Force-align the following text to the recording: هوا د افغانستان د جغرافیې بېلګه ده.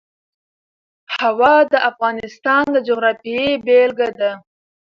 هوا 1.19 1.55
د 1.71 1.73
افغانستان 1.89 2.63
د 2.71 2.77
جغرافیې 2.87 3.45
بېلګه 3.65 4.09
ده. 4.19 4.31